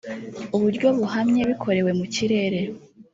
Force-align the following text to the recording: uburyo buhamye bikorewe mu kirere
uburyo 0.55 0.87
buhamye 0.97 1.41
bikorewe 1.49 1.91
mu 1.99 2.05
kirere 2.13 2.59